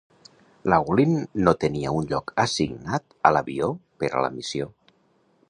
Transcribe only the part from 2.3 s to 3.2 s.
assignat